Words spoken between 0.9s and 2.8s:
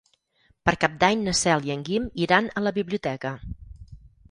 d'Any na Cel i en Guim iran a la